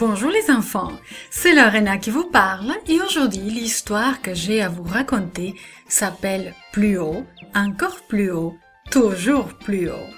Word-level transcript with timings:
Bonjour 0.00 0.30
les 0.30 0.50
enfants, 0.50 0.92
c'est 1.30 1.54
Lorena 1.54 1.98
qui 1.98 2.08
vous 2.08 2.24
parle 2.24 2.72
et 2.88 3.02
aujourd'hui 3.02 3.50
l'histoire 3.50 4.22
que 4.22 4.32
j'ai 4.32 4.62
à 4.62 4.70
vous 4.70 4.82
raconter 4.82 5.54
s'appelle 5.88 6.54
Plus 6.72 6.96
haut, 6.96 7.26
encore 7.54 8.00
plus 8.08 8.30
haut, 8.30 8.56
toujours 8.90 9.48
plus 9.58 9.90
haut. 9.90 10.10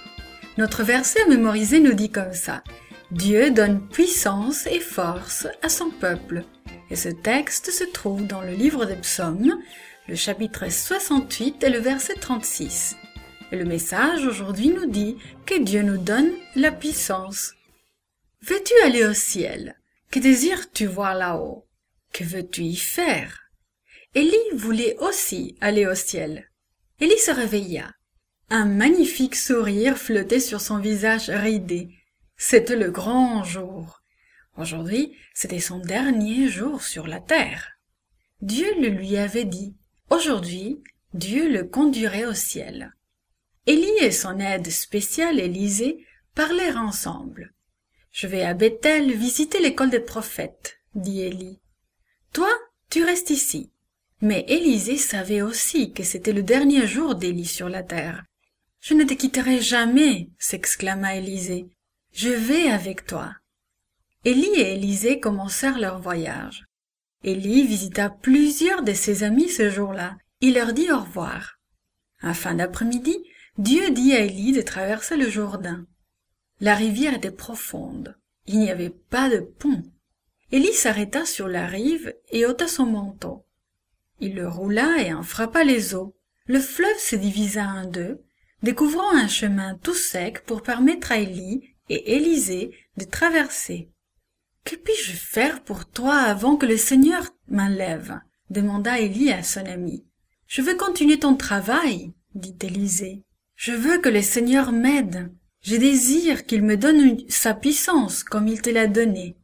Notre 0.57 0.85
verset 0.85 1.23
à 1.23 1.27
mémoriser 1.27 1.81
nous 1.81 1.95
dit 1.95 2.13
comme 2.13 2.33
ça. 2.33 2.63
Dieu 3.11 3.51
donne 3.51 3.89
puissance 3.89 4.69
et 4.69 4.79
force 4.79 5.49
à 5.63 5.69
son 5.69 5.91
peuple. 5.91 6.45
Et 6.89 6.95
ce 6.95 7.09
texte 7.09 7.73
se 7.73 7.83
trouve 7.83 8.25
dans 8.25 8.43
le 8.43 8.53
livre 8.53 8.85
des 8.85 8.95
psaumes, 8.95 9.59
le 10.07 10.15
chapitre 10.15 10.71
68 10.71 11.65
et 11.65 11.71
le 11.71 11.81
verset 11.81 12.15
36. 12.15 12.95
Et 13.51 13.57
le 13.57 13.65
message 13.65 14.25
aujourd'hui 14.27 14.69
nous 14.69 14.87
dit 14.87 15.17
que 15.45 15.61
Dieu 15.61 15.83
nous 15.83 15.99
donne 15.99 16.31
la 16.55 16.71
puissance. 16.71 17.57
Veux-tu 18.43 18.75
aller 18.85 19.05
au 19.05 19.15
ciel? 19.15 19.79
Que 20.11 20.19
désires-tu 20.19 20.87
voir 20.87 21.15
là-haut? 21.15 21.69
Que 22.13 22.25
veux-tu 22.25 22.63
y 22.63 22.75
faire? 22.75 23.41
Élie 24.17 24.37
voulait 24.55 24.97
aussi 24.99 25.57
aller 25.61 25.87
au 25.87 25.95
ciel. 25.95 26.51
Élie 26.99 27.19
se 27.19 27.31
réveilla. 27.31 27.95
Un 28.51 28.65
magnifique 28.65 29.37
sourire 29.37 29.97
flottait 29.97 30.41
sur 30.41 30.61
son 30.61 30.79
visage 30.79 31.31
ridé. 31.31 31.91
C'était 32.37 32.75
le 32.75 32.91
grand 32.91 33.45
jour. 33.45 34.03
Aujourd'hui, 34.57 35.17
c'était 35.35 35.61
son 35.61 35.79
dernier 35.79 36.49
jour 36.49 36.83
sur 36.83 37.07
la 37.07 37.21
terre. 37.21 37.79
Dieu 38.41 38.67
le 38.81 38.89
lui 38.89 39.17
avait 39.19 39.45
dit. 39.45 39.77
Aujourd'hui, 40.11 40.83
Dieu 41.15 41.49
le 41.49 41.63
conduirait 41.63 42.27
au 42.27 42.35
ciel. 42.35 42.93
Élie 43.67 43.99
et 44.01 44.11
son 44.11 44.41
aide 44.41 44.69
spéciale 44.69 45.39
Élisée 45.39 46.05
parlèrent 46.35 46.79
ensemble. 46.79 47.55
Je 48.13 48.27
vais 48.27 48.43
à 48.43 48.53
Bethel 48.53 49.11
visiter 49.13 49.59
l'école 49.59 49.91
des 49.91 50.01
prophètes, 50.01 50.79
dit 50.95 51.23
Élie. 51.23 51.61
Toi, 52.35 52.51
tu 52.91 53.03
restes 53.03 53.31
ici. 53.31 53.73
Mais 54.21 54.45
Élisée 54.49 54.99
savait 54.99 55.43
aussi 55.43 55.93
que 55.93 56.05
c'était 56.05 56.35
le 56.35 56.43
dernier 56.43 56.87
jour 56.87 57.15
d'Élie 57.15 57.47
sur 57.47 57.71
la 57.71 57.83
terre. 57.83 58.23
Je 58.81 58.95
ne 58.95 59.05
te 59.05 59.15
quitterai 59.15 59.61
jamais, 59.61 60.29
s'exclama 60.39 61.17
Élisée. 61.17 61.67
Je 62.13 62.29
vais 62.29 62.69
avec 62.69 63.07
toi. 63.07 63.35
Élie 64.25 64.61
et 64.61 64.75
Élisée 64.75 65.19
commencèrent 65.19 65.79
leur 65.79 65.99
voyage. 66.01 66.67
Élie 67.25 67.67
visita 67.67 68.11
plusieurs 68.11 68.83
de 68.83 68.93
ses 68.93 69.23
amis 69.23 69.49
ce 69.49 69.71
jour-là. 69.71 70.17
Il 70.41 70.55
leur 70.55 70.75
dit 70.75 70.91
au 70.93 71.01
revoir. 71.01 71.59
En 72.23 72.35
fin 72.35 72.55
d'après-midi, 72.55 73.17
Dieu 73.57 73.91
dit 73.91 74.13
à 74.13 74.21
Élie 74.21 74.53
de 74.53 74.61
traverser 74.61 75.17
le 75.17 75.31
Jourdain. 75.31 75.87
La 76.63 76.77
rivière 76.77 77.15
était 77.15 77.33
profonde. 77.33 78.17
Il 78.47 78.61
n'y 78.61 78.71
avait 78.71 78.95
pas 79.11 79.29
de 79.29 79.41
pont. 79.41 79.83
Élie 80.53 80.73
s'arrêta 80.73 81.27
sur 81.27 81.49
la 81.49 81.67
rive 81.67 82.15
et 82.31 82.47
ôta 82.47 82.69
son 82.69 82.87
manteau. 82.87 83.45
Il 84.21 84.37
le 84.37 84.47
roula 84.47 85.03
et 85.03 85.13
en 85.13 85.25
frappa 85.25 85.65
les 85.65 85.97
eaux. 85.97 86.15
Le 86.47 86.61
fleuve 86.61 86.99
se 86.99 87.17
divisa 87.17 87.67
en 87.67 87.87
deux, 87.87 88.23
découvrant 88.63 89.11
un 89.13 89.27
chemin 89.27 89.75
tout 89.83 89.93
sec 89.93 90.45
pour 90.45 90.63
permettre 90.63 91.11
à 91.11 91.19
Élie 91.19 91.75
et 91.89 92.15
Élisée 92.15 92.71
de 92.97 93.07
traverser. 93.07 93.91
Que 94.65 94.77
puis-je 94.77 95.15
faire 95.15 95.65
pour 95.65 95.91
toi 95.91 96.15
avant 96.15 96.55
que 96.55 96.67
le 96.67 96.77
Seigneur 96.77 97.25
m'enlève? 97.49 98.21
demanda 98.51 99.01
Élie 99.01 99.33
à 99.33 99.43
son 99.43 99.67
ami. 99.67 100.07
Je 100.47 100.63
veux 100.63 100.77
continuer 100.77 101.19
ton 101.19 101.35
travail, 101.35 102.13
dit 102.37 102.57
Élisée. 102.63 103.25
Je 103.57 103.73
veux 103.73 103.99
que 103.99 104.09
le 104.09 104.23
Seigneur 104.23 104.71
m'aide. 104.71 105.33
Je 105.63 105.77
désire 105.77 106.45
qu'il 106.45 106.63
me 106.63 106.77
donne 106.77 107.19
sa 107.29 107.55
puissance 107.55 108.25
comme 108.25 108.49
il 108.49 108.61
te 108.61 108.71
l'a 108.71 108.89
donnée. 108.89 109.37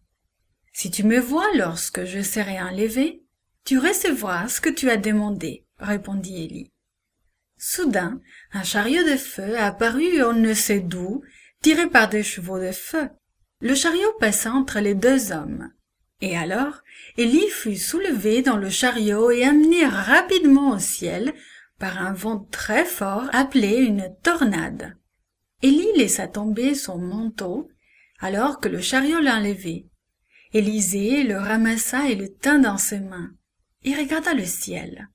Si 0.73 0.91
tu 0.91 1.05
me 1.05 1.21
vois 1.21 1.49
lorsque 1.55 2.05
je 2.05 2.23
serai 2.23 2.61
enlevé, 2.61 3.23
tu 3.65 3.79
recevras 3.79 4.49
ce 4.49 4.61
que 4.61 4.69
tu 4.71 4.91
as 4.91 4.97
demandé, 4.97 5.65
répondit 5.79 6.45
Élie. 6.45 6.73
Soudain, 7.57 8.21
un 8.53 8.63
chariot 8.63 9.05
de 9.05 9.17
feu 9.17 9.59
apparut 9.59 10.23
on 10.23 10.33
ne 10.33 10.55
sait 10.55 10.81
d'où, 10.81 11.23
tiré 11.63 11.89
par 11.89 12.09
des 12.09 12.23
chevaux 12.23 12.59
de 12.59 12.73
feu. 12.73 13.09
Le 13.61 13.75
chariot 13.75 14.13
passa 14.19 14.53
entre 14.53 14.81
les 14.81 14.95
deux 14.95 15.33
hommes. 15.33 15.71
Et 16.21 16.37
alors, 16.37 16.83
Élie 17.17 17.49
fut 17.49 17.77
soulevé 17.77 18.43
dans 18.43 18.57
le 18.57 18.71
chariot 18.71 19.31
et 19.31 19.45
amené 19.45 19.87
rapidement 19.87 20.71
au 20.71 20.79
ciel 20.79 21.33
par 21.79 21.99
un 21.99 22.13
vent 22.13 22.41
très 22.51 22.85
fort 22.85 23.29
appelé 23.33 23.77
une 23.77 24.13
tornade. 24.23 24.97
Élie 25.63 25.93
laissa 25.97 26.29
tomber 26.29 26.75
son 26.75 26.99
manteau 26.99 27.69
alors 28.21 28.61
que 28.61 28.69
le 28.69 28.81
chariot 28.81 29.21
l'enlevait. 29.21 29.87
Élisée 30.53 31.25
le 31.25 31.37
ramassa 31.37 32.09
et 32.09 32.15
le 32.15 32.33
tint 32.33 32.59
dans 32.59 32.79
ses 32.79 33.01
mains. 33.01 33.31
Il 33.83 33.97
regarda 33.99 34.35
le 34.35 34.45
ciel. 34.45 35.09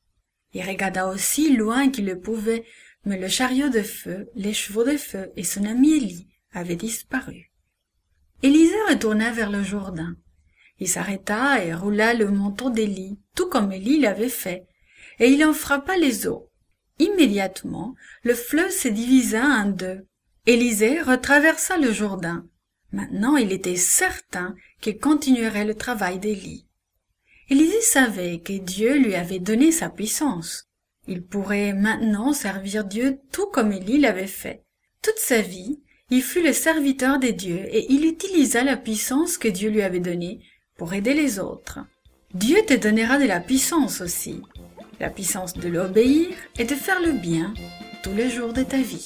Il 0.54 0.62
regarda 0.64 1.08
aussi 1.08 1.56
loin 1.56 1.90
qu'il 1.90 2.06
le 2.06 2.20
pouvait, 2.20 2.66
mais 3.06 3.18
le 3.18 3.28
chariot 3.28 3.70
de 3.70 3.82
feu, 3.82 4.30
les 4.36 4.54
chevaux 4.54 4.84
de 4.84 4.98
feu 4.98 5.32
et 5.36 5.44
son 5.44 5.66
ami 5.66 5.94
Élie 5.94 6.28
avaient 6.54 6.76
disparu. 6.76 7.52
Élisée 8.42 8.76
retourna 8.90 9.32
vers 9.32 9.50
le 9.50 9.64
Jourdain. 9.64 10.16
Il 10.80 10.88
s'arrêta 10.88 11.64
et 11.64 11.74
roula 11.74 12.14
le 12.14 12.30
manteau 12.30 12.70
d'Élie, 12.70 13.18
tout 13.36 13.48
comme 13.48 13.72
Élie 13.72 14.00
l'avait 14.00 14.30
fait, 14.30 14.68
et 15.20 15.30
il 15.30 15.44
en 15.46 15.54
frappa 15.54 15.98
les 15.98 16.28
eaux. 16.28 16.50
Immédiatement, 17.00 17.96
le 18.24 18.36
fleuve 18.36 18.72
se 18.72 18.88
divisa 18.88 19.44
en 19.44 19.66
deux, 19.66 20.06
Élisée 20.46 21.00
retraversa 21.00 21.78
le 21.78 21.94
Jourdain. 21.94 22.46
Maintenant 22.92 23.38
il 23.38 23.54
était 23.54 23.78
certain 23.78 24.56
qu'il 24.82 25.00
continuerait 25.00 25.64
le 25.64 25.74
travail 25.74 26.20
d'Élie. 26.20 26.68
Élisée 27.50 27.82
savait 27.82 28.40
que 28.40 28.52
Dieu 28.52 28.98
lui 28.98 29.16
avait 29.16 29.40
donné 29.40 29.72
sa 29.72 29.90
puissance. 29.90 30.68
Il 31.08 31.26
pourrait 31.26 31.72
maintenant 31.72 32.34
servir 32.34 32.84
Dieu 32.84 33.20
tout 33.32 33.46
comme 33.54 33.72
Élie 33.72 34.00
l'avait 34.00 34.28
fait. 34.28 34.66
Toute 35.02 35.18
sa 35.18 35.40
vie, 35.40 35.82
il 36.10 36.22
fut 36.22 36.44
le 36.44 36.52
serviteur 36.52 37.20
des 37.20 37.32
dieux 37.32 37.66
et 37.70 37.90
il 37.94 38.06
utilisa 38.06 38.66
la 38.66 38.76
puissance 38.76 39.38
que 39.38 39.48
Dieu 39.48 39.70
lui 39.70 39.82
avait 39.82 40.02
donnée 40.02 40.42
pour 40.76 40.94
aider 40.94 41.14
les 41.14 41.40
autres. 41.40 41.80
Dieu 42.34 42.58
te 42.68 42.74
donnera 42.74 43.18
de 43.18 43.26
la 43.26 43.40
puissance 43.40 44.02
aussi. 44.02 44.42
La 45.00 45.10
puissance 45.10 45.54
de 45.54 45.70
l'obéir 45.70 46.36
et 46.60 46.66
de 46.66 46.76
faire 46.76 47.02
le 47.02 47.14
bien 47.14 47.54
tous 48.04 48.14
les 48.14 48.30
jours 48.30 48.52
de 48.52 48.64
ta 48.64 48.82
vie. 48.82 49.06